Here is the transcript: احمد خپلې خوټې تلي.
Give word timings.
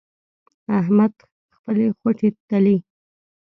احمد 0.77 1.13
خپلې 1.55 1.85
خوټې 1.97 2.29
تلي. 2.49 2.77